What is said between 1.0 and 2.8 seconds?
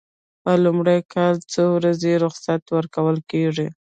کال څو ورځې رخصتي